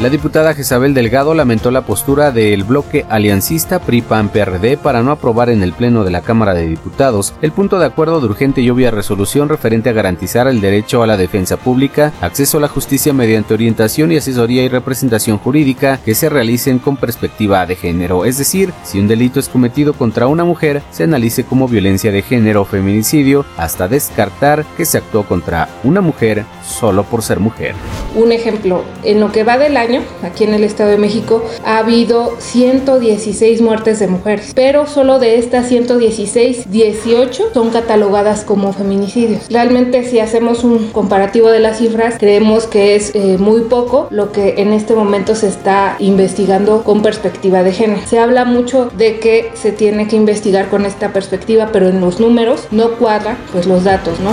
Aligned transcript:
La 0.00 0.08
diputada 0.08 0.54
Jezabel 0.54 0.94
Delgado 0.94 1.34
lamentó 1.34 1.70
la 1.70 1.82
postura 1.82 2.30
del 2.30 2.64
bloque 2.64 3.04
aliancista 3.10 3.80
PRI-PAN-PRD 3.80 4.78
para 4.78 5.02
no 5.02 5.10
aprobar 5.10 5.50
en 5.50 5.62
el 5.62 5.74
Pleno 5.74 6.04
de 6.04 6.10
la 6.10 6.22
Cámara 6.22 6.54
de 6.54 6.66
Diputados 6.66 7.34
el 7.42 7.52
punto 7.52 7.78
de 7.78 7.84
acuerdo 7.84 8.18
de 8.18 8.24
urgente 8.24 8.62
y 8.62 8.70
obvia 8.70 8.90
resolución 8.90 9.50
referente 9.50 9.90
a 9.90 9.92
garantizar 9.92 10.48
el 10.48 10.62
derecho 10.62 11.02
a 11.02 11.06
la 11.06 11.18
defensa 11.18 11.58
pública, 11.58 12.14
acceso 12.22 12.56
a 12.56 12.62
la 12.62 12.68
justicia 12.68 13.12
mediante 13.12 13.52
orientación 13.52 14.10
y 14.10 14.16
asesoría 14.16 14.62
y 14.62 14.68
representación 14.68 15.36
jurídica 15.36 15.98
que 16.02 16.14
se 16.14 16.30
realicen 16.30 16.78
con 16.78 16.96
perspectiva 16.96 17.66
de 17.66 17.76
género, 17.76 18.24
es 18.24 18.38
decir, 18.38 18.72
si 18.84 19.00
un 19.00 19.06
delito 19.06 19.38
es 19.38 19.50
cometido 19.50 19.92
contra 19.92 20.28
una 20.28 20.44
mujer, 20.44 20.80
se 20.90 21.04
analice 21.04 21.44
como 21.44 21.68
violencia 21.68 22.10
de 22.10 22.22
género 22.22 22.62
o 22.62 22.64
feminicidio 22.64 23.44
hasta 23.58 23.86
descartar 23.86 24.64
que 24.78 24.86
se 24.86 24.96
actuó 24.96 25.24
contra 25.24 25.68
una 25.84 26.00
mujer 26.00 26.46
solo 26.70 27.04
por 27.04 27.22
ser 27.22 27.40
mujer. 27.40 27.74
Un 28.14 28.32
ejemplo, 28.32 28.82
en 29.04 29.20
lo 29.20 29.32
que 29.32 29.44
va 29.44 29.58
del 29.58 29.76
año, 29.76 30.02
aquí 30.22 30.44
en 30.44 30.54
el 30.54 30.64
Estado 30.64 30.90
de 30.90 30.98
México, 30.98 31.44
ha 31.64 31.78
habido 31.78 32.34
116 32.38 33.60
muertes 33.60 33.98
de 33.98 34.08
mujeres, 34.08 34.52
pero 34.54 34.86
solo 34.86 35.18
de 35.18 35.38
estas 35.38 35.68
116, 35.68 36.70
18 36.70 37.50
son 37.52 37.70
catalogadas 37.70 38.44
como 38.44 38.72
feminicidios. 38.72 39.48
Realmente 39.50 40.04
si 40.04 40.20
hacemos 40.20 40.64
un 40.64 40.88
comparativo 40.88 41.50
de 41.50 41.60
las 41.60 41.78
cifras, 41.78 42.16
creemos 42.18 42.66
que 42.66 42.94
es 42.96 43.14
eh, 43.14 43.36
muy 43.38 43.62
poco 43.62 44.08
lo 44.10 44.32
que 44.32 44.54
en 44.58 44.72
este 44.72 44.94
momento 44.94 45.34
se 45.34 45.48
está 45.48 45.96
investigando 45.98 46.82
con 46.84 47.02
perspectiva 47.02 47.62
de 47.62 47.72
género. 47.72 48.00
Se 48.06 48.18
habla 48.18 48.44
mucho 48.44 48.90
de 48.96 49.18
que 49.18 49.50
se 49.54 49.72
tiene 49.72 50.08
que 50.08 50.16
investigar 50.16 50.68
con 50.68 50.84
esta 50.84 51.12
perspectiva, 51.12 51.70
pero 51.72 51.88
en 51.88 52.00
los 52.00 52.20
números 52.20 52.66
no 52.70 52.92
cuadran 52.92 53.38
pues 53.52 53.66
los 53.66 53.84
datos, 53.84 54.20
¿no? 54.20 54.32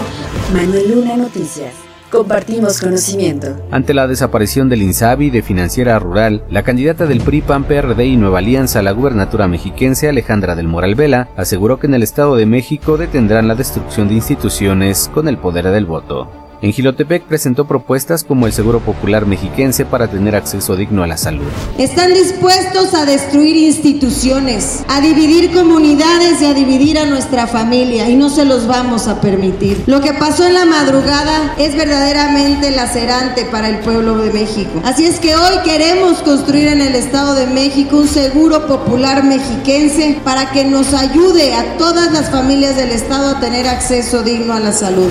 Manuel 0.53 0.91
Luna 0.91 1.17
Noticias. 1.17 1.86
Compartimos 2.11 2.79
conocimiento. 2.79 3.47
Ante 3.69 3.93
la 3.93 4.07
desaparición 4.07 4.69
del 4.69 4.81
INSABI 4.81 5.29
de 5.29 5.41
Financiera 5.41 5.99
Rural, 5.99 6.41
la 6.49 6.63
candidata 6.63 7.05
del 7.05 7.19
PRI, 7.19 7.41
PAN, 7.41 7.65
PRD 7.65 8.05
y 8.05 8.15
Nueva 8.15 8.39
Alianza 8.39 8.79
a 8.79 8.81
la 8.81 8.91
gubernatura 8.91 9.49
mexiquense, 9.49 10.07
Alejandra 10.07 10.55
del 10.55 10.69
Moral 10.69 10.95
Vela, 10.95 11.27
aseguró 11.35 11.79
que 11.79 11.87
en 11.87 11.95
el 11.95 12.03
Estado 12.03 12.37
de 12.37 12.45
México 12.45 12.97
detendrán 12.97 13.49
la 13.49 13.55
destrucción 13.55 14.07
de 14.07 14.15
instituciones 14.15 15.11
con 15.13 15.27
el 15.27 15.37
poder 15.37 15.69
del 15.69 15.85
voto. 15.85 16.46
En 16.59 16.73
Gilotepec 16.73 17.23
presentó 17.23 17.65
propuestas 17.65 18.23
como 18.23 18.47
el 18.47 18.53
Seguro 18.53 18.79
Popular 18.79 19.27
Mexiquense 19.27 19.85
para 19.85 20.07
tener 20.07 20.35
acceso 20.35 20.75
digno 20.75 21.03
a 21.03 21.07
la 21.07 21.15
salud. 21.15 21.45
Están 21.77 22.15
dispuestos 22.15 22.95
a 22.95 23.05
destruir 23.05 23.55
instituciones, 23.55 24.83
a 24.87 24.99
dividir 24.99 25.53
comunidades 25.53 26.41
y 26.41 26.45
a 26.45 26.55
dividir 26.55 26.97
a 26.97 27.05
nuestra 27.05 27.45
familia 27.45 28.09
y 28.09 28.15
no 28.15 28.29
se 28.29 28.43
los 28.43 28.65
vamos 28.65 29.07
a 29.07 29.21
permitir. 29.21 29.83
Lo 29.85 30.01
que 30.01 30.13
pasó 30.13 30.45
en 30.45 30.55
la 30.55 30.65
madrugada 30.65 31.53
es 31.59 31.75
verdaderamente 31.75 32.71
lacerante 32.71 33.45
para 33.45 33.69
el 33.69 33.79
pueblo 33.79 34.17
de 34.17 34.33
México. 34.33 34.81
Así 34.83 35.05
es 35.05 35.19
que 35.19 35.35
hoy 35.35 35.59
queremos 35.63 36.23
construir 36.23 36.69
en 36.69 36.81
el 36.81 36.95
Estado 36.95 37.35
de 37.35 37.45
México 37.45 37.97
un 37.97 38.07
Seguro 38.07 38.65
Popular 38.65 39.23
Mexiquense 39.23 40.19
para 40.23 40.51
que 40.51 40.65
nos 40.65 40.95
ayude 40.95 41.53
a 41.53 41.77
todas 41.77 42.11
las 42.11 42.31
familias 42.31 42.75
del 42.75 42.89
Estado 42.89 43.37
a 43.37 43.39
tener 43.39 43.67
acceso 43.67 44.23
digno 44.23 44.53
a 44.53 44.59
la 44.59 44.71
salud. 44.71 45.09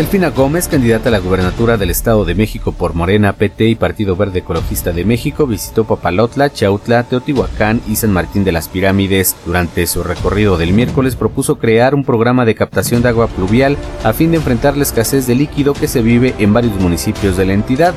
Delfina 0.00 0.30
Gómez, 0.30 0.66
candidata 0.66 1.10
a 1.10 1.12
la 1.12 1.18
gubernatura 1.18 1.76
del 1.76 1.90
Estado 1.90 2.24
de 2.24 2.34
México 2.34 2.72
por 2.72 2.94
Morena, 2.94 3.34
PT 3.34 3.66
y 3.66 3.74
Partido 3.74 4.16
Verde 4.16 4.38
Ecologista 4.38 4.92
de 4.92 5.04
México, 5.04 5.46
visitó 5.46 5.84
Papalotla, 5.84 6.50
Chautla, 6.50 7.02
Teotihuacán 7.02 7.82
y 7.86 7.96
San 7.96 8.10
Martín 8.10 8.42
de 8.42 8.50
las 8.50 8.68
Pirámides. 8.68 9.36
Durante 9.44 9.86
su 9.86 10.02
recorrido 10.02 10.56
del 10.56 10.72
miércoles 10.72 11.16
propuso 11.16 11.58
crear 11.58 11.94
un 11.94 12.02
programa 12.02 12.46
de 12.46 12.54
captación 12.54 13.02
de 13.02 13.10
agua 13.10 13.26
pluvial 13.26 13.76
a 14.02 14.14
fin 14.14 14.30
de 14.30 14.38
enfrentar 14.38 14.74
la 14.74 14.84
escasez 14.84 15.26
de 15.26 15.34
líquido 15.34 15.74
que 15.74 15.86
se 15.86 16.00
vive 16.00 16.34
en 16.38 16.54
varios 16.54 16.80
municipios 16.80 17.36
de 17.36 17.44
la 17.44 17.52
entidad. 17.52 17.92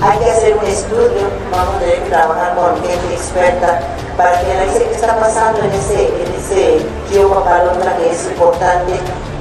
Hay 0.00 0.16
que 0.16 0.30
hacer 0.30 0.56
un 0.56 0.64
estudio, 0.64 1.26
vamos 1.50 1.74
a 1.74 1.78
tener 1.80 2.04
que 2.04 2.08
trabajar 2.08 2.54
con 2.54 2.76
gente 2.88 3.14
experta 3.14 3.80
para 4.16 4.40
que 4.42 4.52
analice 4.52 4.84
qué 4.84 4.94
está 4.94 5.18
pasando 5.18 5.58
en 5.64 5.72
ese, 5.72 6.04
en 6.04 6.34
ese 6.38 6.86
río 7.10 7.28
Papalotla 7.30 7.96
que 7.96 8.10
es 8.12 8.28
importante 8.28 8.92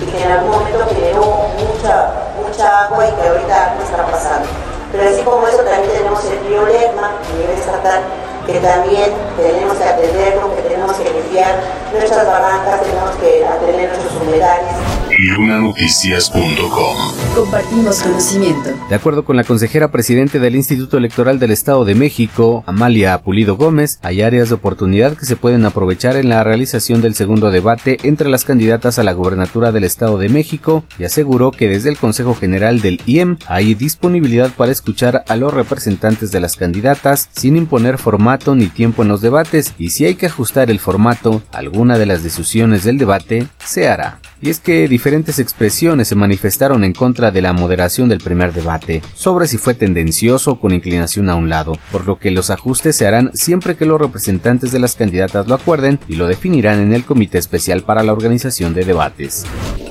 y 0.02 0.06
que 0.06 0.24
en 0.24 0.31
algún 0.31 0.52
momento 0.52 0.85
generó 0.90 1.25
mucha, 1.58 2.12
mucha 2.35 2.85
agua 2.85 3.08
y 3.08 3.12
que 3.12 3.28
ahorita 3.28 3.75
no 3.78 3.84
está 3.84 4.06
pasando. 4.06 4.47
Pero 4.91 5.09
así 5.09 5.22
como 5.24 5.47
eso 5.47 5.58
también 5.58 5.91
tenemos 5.91 6.24
el 6.25 6.40
río 6.47 6.66
Lerma 6.66 7.12
a 7.18 7.34
nivel 7.35 7.58
estatal, 7.58 8.02
que 8.46 8.59
también 8.59 9.12
tenemos 9.35 9.78
que 9.78 9.84
atenderlo, 9.84 10.56
que 10.56 10.62
tenemos 10.62 10.96
que 10.96 11.09
limpiar 11.09 11.56
nuestras 11.91 12.25
barrancas, 12.25 12.81
tenemos 12.81 13.16
que 13.18 13.46
atender 13.46 13.90
nuestros 13.90 14.22
humedales. 14.22 14.74
Lunanoticias.com 15.19 17.17
Compartimos 17.33 18.03
conocimiento. 18.03 18.69
De 18.88 18.94
acuerdo 18.94 19.25
con 19.25 19.35
la 19.35 19.44
consejera 19.44 19.91
presidente 19.91 20.39
del 20.39 20.55
Instituto 20.55 21.00
Electoral 21.00 21.39
del 21.39 21.50
Estado 21.50 21.85
de 21.85 21.95
México, 21.95 22.63
Amalia 22.67 23.17
Pulido 23.23 23.57
Gómez, 23.57 23.97
hay 24.03 24.22
áreas 24.22 24.50
de 24.50 24.55
oportunidad 24.55 25.17
que 25.17 25.25
se 25.25 25.35
pueden 25.35 25.66
aprovechar 25.66 26.17
en 26.17 26.29
la 26.29 26.44
realización 26.44 27.01
del 27.01 27.16
segundo 27.16 27.50
debate 27.50 27.97
entre 28.03 28.29
las 28.29 28.45
candidatas 28.45 29.00
a 29.00 29.03
la 29.03 29.13
gubernatura 29.13 29.72
del 29.72 29.85
Estado 29.85 30.19
de 30.19 30.29
México 30.29 30.83
y 31.00 31.05
aseguró 31.05 31.49
que 31.49 31.67
desde 31.67 31.89
el 31.89 31.97
Consejo 31.97 32.35
General 32.35 32.79
del 32.79 33.01
IEM 33.07 33.38
hay 33.47 33.73
disponibilidad 33.73 34.51
para 34.51 34.72
escuchar 34.72 35.23
a 35.28 35.35
los 35.35 35.51
representantes 35.51 36.31
de 36.31 36.41
las 36.41 36.57
candidatas 36.57 37.29
sin 37.35 37.57
imponer 37.57 37.97
formato 37.97 38.53
ni 38.53 38.67
tiempo 38.67 39.01
en 39.01 39.07
los 39.07 39.22
debates 39.22 39.73
y 39.79 39.89
si 39.89 40.05
hay 40.05 40.13
que 40.13 40.28
ajustar 40.28 40.69
el 40.69 40.79
formato, 40.79 41.41
alguna 41.53 41.97
de 41.97 42.05
las 42.05 42.22
decisiones 42.22 42.84
del 42.84 42.99
debate 42.99 43.47
se 43.66 43.88
hará. 43.88 44.19
Y 44.39 44.51
es 44.51 44.59
que 44.59 44.88
diferentes 44.88 45.06
expresiones 45.13 46.09
se 46.09 46.16
manifestaron 46.16 46.84
en 46.84 46.94
contra 46.94 47.31
de 47.31 47.41
la 47.41 47.53
moderación 47.53 48.09
del 48.09 48.19
primer 48.19 48.53
debate, 48.53 49.01
sobre 49.13 49.47
si 49.47 49.57
fue 49.57 49.73
tendencioso 49.73 50.51
o 50.51 50.59
con 50.59 50.73
inclinación 50.73 51.29
a 51.29 51.35
un 51.35 51.50
lado, 51.50 51.78
por 51.91 52.06
lo 52.06 52.19
que 52.19 52.31
los 52.31 52.50
ajustes 52.50 52.95
se 52.95 53.07
harán 53.07 53.31
siempre 53.34 53.75
que 53.75 53.85
los 53.85 54.01
representantes 54.01 54.72
de 54.72 54.79
las 54.79 54.96
candidatas 54.96 55.47
lo 55.47 55.56
acuerden 55.56 56.00
y 56.07 56.16
lo 56.16 56.28
definirán 56.28 56.79
en 56.81 56.94
el 56.94 57.06
Comité 57.06 57.38
Especial 57.38 57.84
para 57.84 58.03
la 58.03 58.13
Organización 58.13 58.73
de 58.73 58.85
Debates. 58.85 59.46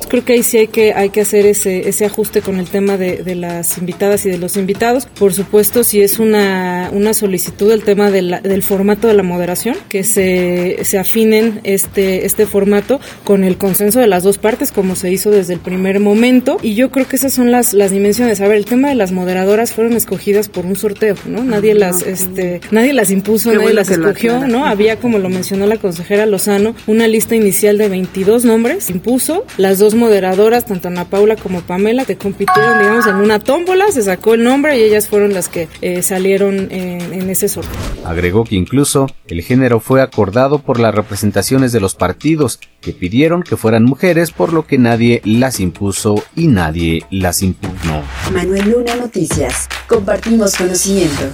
Creo 0.09 0.25
que 0.25 0.34
ahí 0.34 0.43
sí 0.43 0.59
hay 0.59 0.69
que, 0.69 0.93
hay 0.93 1.11
que 1.11 1.22
hacer 1.22 1.47
ese, 1.47 1.89
ese 1.89 2.05
ajuste 2.06 2.43
con 2.43 2.59
el 2.59 2.69
tema 2.69 2.97
de, 2.97 3.19
de 3.19 3.34
las 3.34 3.78
invitadas 3.78 4.25
y 4.27 4.31
de 4.31 4.39
los 4.39 4.56
invitados. 4.56 5.06
Por 5.06 5.33
supuesto, 5.33 5.84
si 5.84 6.00
es 6.00 6.19
una, 6.19 6.91
una 6.93 7.15
solicitud 7.15 7.72
el 7.72 7.83
tema 7.83 8.11
de 8.11 8.22
la, 8.22 8.41
del 8.41 8.62
formato 8.62 9.09
de 9.09 9.15
la 9.15 9.22
moderación, 9.22 9.77
que 9.89 10.05
se, 10.05 10.78
se 10.83 10.99
afinen 10.99 11.61
este, 11.65 12.25
este 12.25 12.47
formato 12.47 13.00
con 13.25 13.44
el 13.44 13.56
consenso 13.56 14.00
de 14.00 14.06
las 14.06 14.22
dos 14.22 14.39
partes, 14.39 14.72
como 14.72 14.97
se 14.97 15.11
hizo 15.11 15.31
desde 15.31 15.55
el 15.55 15.61
primer 15.61 16.00
momento. 16.00 16.59
Y 16.62 16.75
yo 16.75 16.91
creo 16.91 17.09
que 17.09 17.17
esas 17.17 17.33
son 17.33 17.50
las, 17.50 17.75
las 17.75 17.91
dimensiones. 17.91 18.41
A 18.41 18.49
ver, 18.49 18.56
el 18.56 18.65
tema 18.65 18.88
de 18.88 18.94
las 18.94 19.12
moderadoras 19.12 19.73
fueron 19.73 19.94
escogidas 19.94 20.49
por 20.49 20.67
un 20.67 20.77
sorteo, 20.77 21.17
¿no? 21.27 21.43
Nadie 21.43 21.75
las, 21.75 22.03
este, 22.03 22.61
nadie 22.71 22.93
las 22.93 23.11
impuso, 23.11 23.53
nadie 23.53 23.75
las 23.75 23.91
escogió, 23.91 24.47
¿no? 24.47 24.67
Había, 24.67 24.97
como 24.97 25.19
lo 25.19 25.28
mencionó 25.28 25.67
la 25.67 25.78
consejera 25.78 26.27
Lozano, 26.27 26.75
una 26.87 27.09
lista 27.09 27.34
inicial 27.34 27.78
de 27.78 27.88
22 27.88 28.44
nombres, 28.44 28.91
impuso 28.91 29.44
las 29.56 29.78
dos 29.78 29.95
moderadoras, 29.96 30.64
tanto 30.64 30.88
Ana 30.88 31.04
Paula 31.04 31.36
como 31.36 31.62
Pamela, 31.62 32.04
que 32.04 32.16
compitieron, 32.16 32.78
digamos, 32.78 33.06
en 33.06 33.16
una 33.16 33.38
tómbola, 33.38 33.90
se 33.90 34.02
sacó 34.02 34.34
el 34.34 34.44
nombre 34.44 34.78
y 34.78 34.82
ellas 34.82 35.08
fueron 35.08 35.34
las 35.34 35.48
que 35.48 35.68
eh, 35.80 36.02
salieron 36.02 36.70
en, 36.70 37.12
en 37.12 37.30
ese 37.30 37.48
sorteo. 37.48 37.72
Agregó 38.04 38.44
que 38.44 38.54
incluso 38.54 39.06
el 39.26 39.42
género 39.42 39.80
fue 39.80 40.02
acordado 40.02 40.58
por 40.60 40.78
las 40.78 40.94
representaciones 40.94 41.72
de 41.72 41.80
los 41.80 41.94
partidos, 41.94 42.60
que 42.80 42.92
pidieron 42.92 43.42
que 43.42 43.56
fueran 43.56 43.84
mujeres, 43.84 44.30
por 44.30 44.52
lo 44.52 44.66
que 44.66 44.78
nadie 44.78 45.20
las 45.24 45.58
impuso 45.60 46.22
y 46.36 46.46
nadie 46.46 47.04
las 47.10 47.42
impugnó. 47.42 48.02
Manuel 48.32 48.70
Luna 48.70 48.94
Noticias. 48.96 49.68
Compartimos 49.88 50.56
conocimiento. 50.56 51.24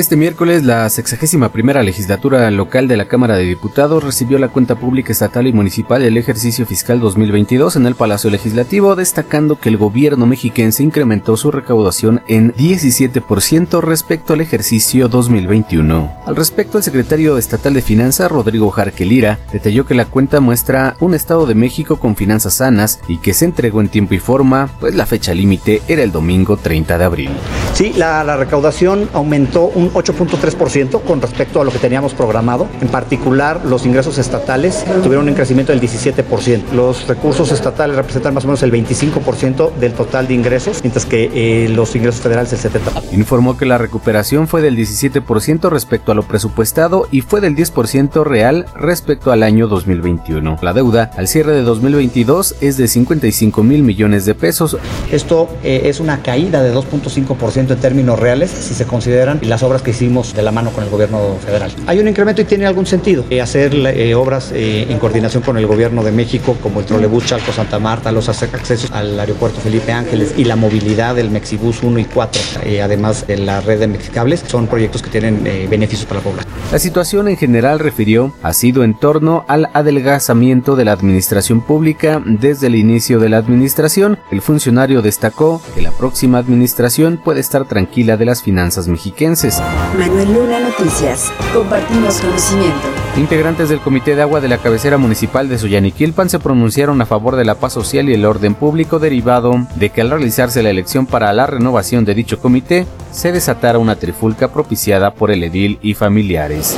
Este 0.00 0.16
miércoles, 0.16 0.64
la 0.64 0.88
61 0.88 1.52
primera 1.52 1.82
legislatura 1.82 2.50
local 2.50 2.88
de 2.88 2.96
la 2.96 3.04
Cámara 3.04 3.36
de 3.36 3.44
Diputados 3.44 4.02
recibió 4.02 4.38
la 4.38 4.48
cuenta 4.48 4.76
pública 4.76 5.12
estatal 5.12 5.46
y 5.46 5.52
municipal 5.52 6.00
del 6.00 6.16
ejercicio 6.16 6.64
fiscal 6.64 7.00
2022 7.00 7.76
en 7.76 7.84
el 7.84 7.94
Palacio 7.94 8.30
Legislativo, 8.30 8.96
destacando 8.96 9.60
que 9.60 9.68
el 9.68 9.76
gobierno 9.76 10.24
mexiquense 10.24 10.82
incrementó 10.82 11.36
su 11.36 11.50
recaudación 11.50 12.22
en 12.28 12.54
17% 12.54 13.82
respecto 13.82 14.32
al 14.32 14.40
ejercicio 14.40 15.08
2021. 15.08 16.10
Al 16.24 16.34
respecto, 16.34 16.78
el 16.78 16.84
secretario 16.84 17.36
estatal 17.36 17.74
de 17.74 17.82
Finanzas, 17.82 18.32
Rodrigo 18.32 18.70
Jarquelira, 18.70 19.38
detalló 19.52 19.84
que 19.84 19.94
la 19.94 20.06
cuenta 20.06 20.40
muestra 20.40 20.96
un 21.00 21.12
Estado 21.12 21.44
de 21.44 21.54
México 21.54 22.00
con 22.00 22.16
finanzas 22.16 22.54
sanas 22.54 23.00
y 23.06 23.18
que 23.18 23.34
se 23.34 23.44
entregó 23.44 23.82
en 23.82 23.90
tiempo 23.90 24.14
y 24.14 24.18
forma, 24.18 24.70
pues 24.80 24.94
la 24.94 25.04
fecha 25.04 25.34
límite 25.34 25.82
era 25.88 26.02
el 26.02 26.10
domingo 26.10 26.56
30 26.56 26.96
de 26.96 27.04
abril. 27.04 27.30
Sí, 27.74 27.92
la 27.92 28.34
recaudación 28.38 29.10
aumentó 29.12 29.66
un 29.66 29.89
8.3% 29.92 31.02
con 31.02 31.20
respecto 31.20 31.60
a 31.60 31.64
lo 31.64 31.70
que 31.70 31.78
teníamos 31.78 32.14
programado. 32.14 32.68
En 32.80 32.88
particular, 32.88 33.64
los 33.64 33.86
ingresos 33.86 34.18
estatales 34.18 34.84
tuvieron 35.02 35.28
un 35.28 35.34
crecimiento 35.34 35.72
del 35.72 35.80
17%. 35.80 36.72
Los 36.72 37.06
recursos 37.06 37.52
estatales 37.52 37.96
representan 37.96 38.34
más 38.34 38.44
o 38.44 38.48
menos 38.48 38.62
el 38.62 38.72
25% 38.72 39.74
del 39.74 39.92
total 39.92 40.28
de 40.28 40.34
ingresos, 40.34 40.80
mientras 40.82 41.06
que 41.06 41.30
eh, 41.32 41.68
los 41.68 41.94
ingresos 41.96 42.20
federales 42.20 42.52
el 42.52 42.58
70%. 42.58 43.12
Informó 43.12 43.56
que 43.56 43.66
la 43.66 43.78
recuperación 43.78 44.48
fue 44.48 44.62
del 44.62 44.76
17% 44.76 45.68
respecto 45.70 46.12
a 46.12 46.14
lo 46.14 46.22
presupuestado 46.22 47.08
y 47.10 47.22
fue 47.22 47.40
del 47.40 47.56
10% 47.56 48.24
real 48.24 48.66
respecto 48.74 49.32
al 49.32 49.42
año 49.42 49.68
2021. 49.68 50.58
La 50.62 50.72
deuda 50.72 51.10
al 51.16 51.28
cierre 51.28 51.52
de 51.52 51.62
2022 51.62 52.56
es 52.60 52.76
de 52.76 52.88
55 52.88 53.62
mil 53.62 53.82
millones 53.82 54.24
de 54.24 54.34
pesos. 54.34 54.76
Esto 55.10 55.48
eh, 55.62 55.82
es 55.84 56.00
una 56.00 56.22
caída 56.22 56.62
de 56.62 56.74
2.5% 56.74 57.72
en 57.72 57.78
términos 57.78 58.18
reales 58.18 58.50
si 58.50 58.74
se 58.74 58.86
consideran 58.86 59.40
las 59.42 59.62
obras 59.62 59.79
que 59.82 59.90
hicimos 59.90 60.34
de 60.34 60.42
la 60.42 60.52
mano 60.52 60.70
con 60.70 60.84
el 60.84 60.90
gobierno 60.90 61.36
federal. 61.44 61.70
Hay 61.86 61.98
un 61.98 62.08
incremento 62.08 62.42
y 62.42 62.44
tiene 62.44 62.66
algún 62.66 62.86
sentido. 62.86 63.24
Eh, 63.30 63.40
hacer 63.40 63.74
eh, 63.74 64.14
obras 64.14 64.52
eh, 64.52 64.86
en 64.88 64.98
coordinación 64.98 65.42
con 65.42 65.56
el 65.56 65.66
gobierno 65.66 66.02
de 66.02 66.12
México, 66.12 66.56
como 66.62 66.80
el 66.80 66.86
trolebús 66.86 67.26
Chalco 67.26 67.52
Santa 67.52 67.78
Marta, 67.78 68.12
los 68.12 68.28
accesos 68.28 68.90
al 68.92 69.18
aeropuerto 69.18 69.60
Felipe 69.60 69.92
Ángeles 69.92 70.34
y 70.36 70.44
la 70.44 70.56
movilidad 70.56 71.14
del 71.14 71.30
Mexibus 71.30 71.82
1 71.82 71.98
y 71.98 72.04
4, 72.04 72.42
eh, 72.64 72.82
además 72.82 73.26
de 73.26 73.38
la 73.38 73.60
red 73.60 73.80
de 73.80 73.86
Mexicables, 73.86 74.44
son 74.46 74.66
proyectos 74.66 75.02
que 75.02 75.10
tienen 75.10 75.46
eh, 75.46 75.66
beneficios 75.68 76.06
para 76.06 76.20
la 76.20 76.24
población. 76.24 76.54
La 76.72 76.78
situación 76.78 77.28
en 77.28 77.36
general, 77.36 77.78
refirió, 77.78 78.32
ha 78.42 78.52
sido 78.52 78.84
en 78.84 78.94
torno 78.94 79.44
al 79.48 79.68
adelgazamiento 79.72 80.76
de 80.76 80.84
la 80.84 80.92
administración 80.92 81.62
pública 81.62 82.22
desde 82.24 82.68
el 82.68 82.76
inicio 82.76 83.18
de 83.18 83.28
la 83.28 83.38
administración. 83.38 84.18
El 84.30 84.40
funcionario 84.40 85.02
destacó 85.02 85.60
que 85.74 85.82
la 85.82 85.90
próxima 85.90 86.38
administración 86.38 87.20
puede 87.22 87.40
estar 87.40 87.66
tranquila 87.66 88.16
de 88.16 88.24
las 88.24 88.42
finanzas 88.42 88.86
mexiquenses. 88.86 89.59
Manuel 89.98 90.32
Luna 90.32 90.60
Noticias. 90.60 91.32
Compartimos 91.52 92.20
conocimiento. 92.20 92.88
Integrantes 93.16 93.68
del 93.68 93.80
Comité 93.80 94.14
de 94.14 94.22
Agua 94.22 94.40
de 94.40 94.48
la 94.48 94.58
cabecera 94.58 94.96
municipal 94.96 95.48
de 95.48 95.58
Soyaniquilpan 95.58 96.30
se 96.30 96.38
pronunciaron 96.38 97.00
a 97.00 97.06
favor 97.06 97.36
de 97.36 97.44
la 97.44 97.56
paz 97.56 97.72
social 97.72 98.08
y 98.08 98.14
el 98.14 98.24
orden 98.24 98.54
público 98.54 98.98
derivado 98.98 99.66
de 99.74 99.90
que 99.90 100.00
al 100.00 100.10
realizarse 100.10 100.62
la 100.62 100.70
elección 100.70 101.06
para 101.06 101.32
la 101.32 101.46
renovación 101.46 102.04
de 102.04 102.14
dicho 102.14 102.38
comité, 102.38 102.86
se 103.10 103.32
desatara 103.32 103.78
una 103.78 103.96
trifulca 103.96 104.48
propiciada 104.48 105.12
por 105.12 105.30
el 105.30 105.42
edil 105.42 105.78
y 105.82 105.94
familiares. 105.94 106.76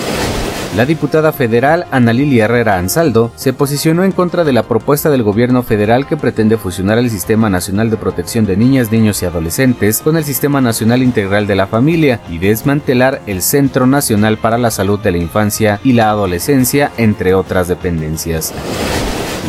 La 0.77 0.87
diputada 0.87 1.33
federal 1.33 1.85
Ana 1.91 2.15
Lilia 2.15 2.47
Herrera 2.47 2.79
Ansaldo 2.79 3.31
se 3.37 3.53
posicionó 3.53 4.05
en 4.05 4.13
contra 4.13 4.43
de 4.43 4.55
la 4.55 4.63
propuesta 4.63 5.11
del 5.11 5.23
gobierno 5.23 5.63
federal 5.63 6.07
que 6.07 6.17
pretende 6.17 6.57
fusionar 6.57 6.97
el 6.97 7.11
Sistema 7.11 7.51
Nacional 7.51 7.91
de 7.91 7.99
Protección 7.99 8.47
de 8.47 8.57
Niñas, 8.57 8.91
Niños 8.91 9.23
y 9.23 9.27
Adolescentes 9.27 10.01
con 10.01 10.17
el 10.17 10.25
Sistema 10.25 10.63
Nacional 10.63 11.03
Integral 11.03 11.47
de 11.47 11.57
la 11.57 11.67
Familia 11.67 12.21
y 12.31 12.39
desmantelar 12.39 13.21
el 13.27 13.43
Centro 13.43 13.87
Nacional 13.87 14.39
para 14.39 14.57
la 14.57 14.71
Salud 14.71 14.99
de 14.99 15.13
la 15.13 15.19
Infancia 15.19 15.79
y 15.85 15.93
la 15.93 16.09
Adolescencia, 16.09 16.91
entre 16.97 17.35
otras 17.35 17.69
dependencias. 17.69 18.55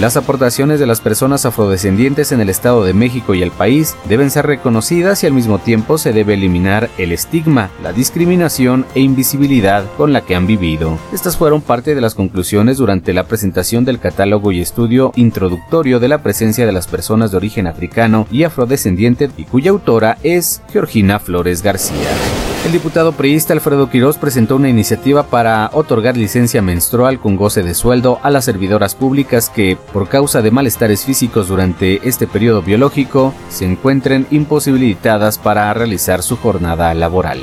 Las 0.01 0.17
aportaciones 0.17 0.79
de 0.79 0.87
las 0.87 1.01
personas 1.01 1.45
afrodescendientes 1.45 2.31
en 2.31 2.41
el 2.41 2.49
Estado 2.49 2.83
de 2.83 2.95
México 2.95 3.35
y 3.35 3.43
el 3.43 3.51
país 3.51 3.95
deben 4.09 4.31
ser 4.31 4.47
reconocidas 4.47 5.23
y 5.23 5.27
al 5.27 5.33
mismo 5.33 5.59
tiempo 5.59 5.99
se 5.99 6.13
debe 6.13 6.33
eliminar 6.33 6.89
el 6.97 7.11
estigma, 7.11 7.69
la 7.83 7.93
discriminación 7.93 8.87
e 8.95 9.01
invisibilidad 9.01 9.85
con 9.95 10.11
la 10.11 10.21
que 10.21 10.35
han 10.35 10.47
vivido. 10.47 10.97
Estas 11.13 11.37
fueron 11.37 11.61
parte 11.61 11.93
de 11.93 12.01
las 12.01 12.15
conclusiones 12.15 12.77
durante 12.77 13.13
la 13.13 13.25
presentación 13.25 13.85
del 13.85 13.99
catálogo 13.99 14.51
y 14.51 14.61
estudio 14.61 15.11
introductorio 15.15 15.99
de 15.99 16.07
la 16.07 16.23
presencia 16.23 16.65
de 16.65 16.71
las 16.71 16.87
personas 16.87 17.29
de 17.29 17.37
origen 17.37 17.67
africano 17.67 18.27
y 18.31 18.45
afrodescendiente 18.45 19.29
y 19.37 19.43
cuya 19.43 19.71
autora 19.71 20.17
es 20.23 20.63
Georgina 20.71 21.19
Flores 21.19 21.61
García. 21.61 22.09
El 22.65 22.71
diputado 22.71 23.11
priista 23.11 23.51
Alfredo 23.51 23.89
Quirós 23.89 24.17
presentó 24.17 24.55
una 24.55 24.69
iniciativa 24.69 25.23
para 25.23 25.69
otorgar 25.73 26.15
licencia 26.15 26.61
menstrual 26.61 27.19
con 27.19 27.35
goce 27.35 27.61
de 27.61 27.73
sueldo 27.73 28.21
a 28.23 28.29
las 28.29 28.45
servidoras 28.45 28.95
públicas 28.95 29.49
que, 29.49 29.75
por 29.75 30.07
causa 30.07 30.41
de 30.41 30.49
malestares 30.49 31.03
físicos 31.03 31.49
durante 31.49 32.07
este 32.07 32.25
periodo 32.25 32.61
biológico, 32.61 33.33
se 33.49 33.65
encuentren 33.65 34.27
imposibilitadas 34.31 35.39
para 35.39 35.73
realizar 35.73 36.23
su 36.23 36.37
jornada 36.37 36.93
laboral. 36.93 37.41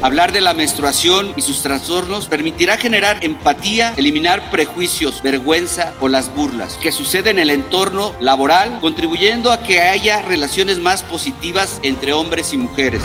Hablar 0.00 0.32
de 0.32 0.40
la 0.40 0.54
menstruación 0.54 1.34
y 1.36 1.42
sus 1.42 1.62
trastornos 1.62 2.26
permitirá 2.26 2.78
generar 2.78 3.18
empatía, 3.22 3.92
eliminar 3.98 4.50
prejuicios, 4.50 5.22
vergüenza 5.22 5.92
o 6.00 6.08
las 6.08 6.34
burlas 6.34 6.78
que 6.82 6.92
suceden 6.92 7.38
en 7.38 7.42
el 7.42 7.50
entorno 7.50 8.14
laboral, 8.20 8.78
contribuyendo 8.80 9.52
a 9.52 9.62
que 9.62 9.82
haya 9.82 10.22
relaciones 10.22 10.78
más 10.78 11.02
positivas 11.02 11.78
entre 11.82 12.14
hombres 12.14 12.54
y 12.54 12.56
mujeres. 12.56 13.02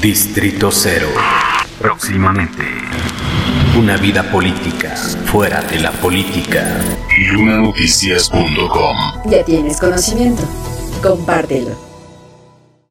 Distrito 0.00 0.70
Cero. 0.72 1.08
Próximamente. 1.78 2.62
Una 3.78 3.96
vida 3.96 4.22
política 4.30 4.96
fuera 5.26 5.62
de 5.62 5.78
la 5.78 5.92
política. 5.92 6.80
Ya 9.26 9.44
tienes 9.44 9.78
conocimiento. 9.78 10.42
Compártelo. 11.02 11.91